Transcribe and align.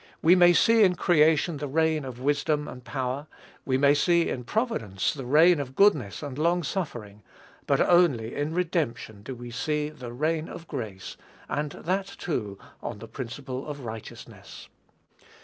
We 0.23 0.33
may 0.33 0.51
see 0.51 0.81
in 0.83 0.95
creation 0.95 1.57
the 1.57 1.67
reign 1.67 2.05
of 2.05 2.19
wisdom 2.19 2.67
and 2.67 2.83
power; 2.83 3.27
we 3.65 3.77
may 3.77 3.93
see 3.93 4.29
in 4.29 4.43
providence 4.43 5.13
the 5.13 5.27
reign 5.27 5.59
of 5.59 5.75
goodness 5.75 6.23
and 6.23 6.39
long 6.39 6.63
suffering; 6.63 7.21
but 7.67 7.79
only 7.79 8.33
in 8.33 8.51
redemption 8.55 9.21
do 9.21 9.35
we 9.35 9.51
see 9.51 9.89
the 9.89 10.11
reign 10.11 10.49
of 10.49 10.67
grace, 10.67 11.17
and 11.47 11.73
that, 11.73 12.07
too, 12.17 12.57
on 12.81 12.97
the 12.97 13.07
principle 13.07 13.67
of 13.67 13.81
righteousness. 13.85 14.69